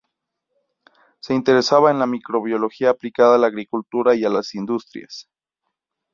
[1.19, 5.29] Se interesaba en la microbiología aplicada a la agricultura y las industrias.